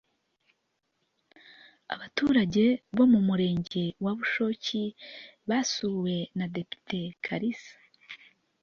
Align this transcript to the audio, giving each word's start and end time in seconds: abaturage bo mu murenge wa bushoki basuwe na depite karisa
abaturage 1.93 2.65
bo 2.95 3.05
mu 3.11 3.19
murenge 3.27 3.83
wa 4.03 4.11
bushoki 4.17 4.83
basuwe 5.49 6.15
na 6.37 6.45
depite 6.55 6.99
karisa 7.25 7.75